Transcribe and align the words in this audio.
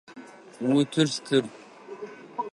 Утыр 0.75 1.07
стыр. 1.15 1.43